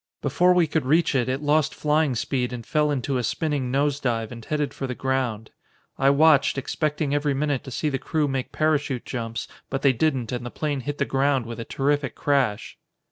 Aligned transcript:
Before 0.23 0.55
we 0.55 0.65
could 0.65 0.83
reach 0.87 1.13
it 1.13 1.29
it 1.29 1.43
lost 1.43 1.75
flying 1.75 2.15
speed 2.15 2.51
and 2.51 2.65
fell 2.65 2.89
into 2.89 3.17
a 3.19 3.23
spinning 3.23 3.69
nose 3.69 3.99
dive 3.99 4.31
and 4.31 4.43
headed 4.43 4.73
for 4.73 4.87
the 4.87 4.95
ground. 4.95 5.51
I 5.99 6.09
watched, 6.09 6.57
expecting 6.57 7.13
every 7.13 7.35
minute 7.35 7.63
to 7.65 7.69
see 7.69 7.87
the 7.87 7.99
crew 7.99 8.27
make 8.27 8.51
parachute 8.51 9.05
jumps, 9.05 9.47
but 9.69 9.83
they 9.83 9.93
didn't 9.93 10.31
and 10.31 10.43
the 10.43 10.49
plane 10.49 10.79
hit 10.79 10.97
the 10.97 11.05
ground 11.05 11.45
with 11.45 11.59
a 11.59 11.65
terrific 11.65 12.15
crash." 12.15 12.79